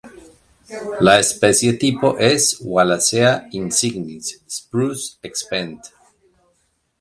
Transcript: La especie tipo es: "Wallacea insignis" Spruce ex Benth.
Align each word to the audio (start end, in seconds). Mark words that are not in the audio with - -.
La 0.99 1.19
especie 1.23 1.73
tipo 1.83 2.09
es: 2.29 2.47
"Wallacea 2.77 3.35
insignis" 3.61 4.33
Spruce 4.57 5.19
ex 5.31 5.45
Benth. 5.51 5.91